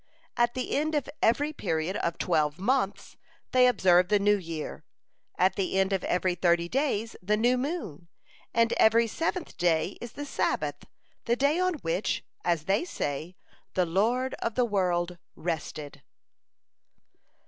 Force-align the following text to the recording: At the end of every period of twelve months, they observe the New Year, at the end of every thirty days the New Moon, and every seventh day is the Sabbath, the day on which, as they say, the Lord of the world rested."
At 0.35 0.55
the 0.55 0.75
end 0.75 0.95
of 0.95 1.07
every 1.21 1.53
period 1.53 1.95
of 1.97 2.17
twelve 2.17 2.57
months, 2.57 3.17
they 3.51 3.67
observe 3.67 4.07
the 4.07 4.17
New 4.17 4.35
Year, 4.37 4.83
at 5.37 5.55
the 5.57 5.77
end 5.77 5.93
of 5.93 6.03
every 6.05 6.33
thirty 6.33 6.67
days 6.67 7.15
the 7.21 7.37
New 7.37 7.55
Moon, 7.55 8.07
and 8.51 8.73
every 8.77 9.05
seventh 9.05 9.57
day 9.57 9.99
is 10.01 10.13
the 10.13 10.25
Sabbath, 10.25 10.85
the 11.25 11.35
day 11.35 11.59
on 11.59 11.75
which, 11.81 12.23
as 12.43 12.63
they 12.65 12.83
say, 12.83 13.35
the 13.75 13.85
Lord 13.85 14.33
of 14.41 14.55
the 14.55 14.65
world 14.65 15.19
rested." 15.35 16.01